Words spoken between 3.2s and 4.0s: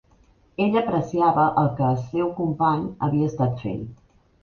estat fent.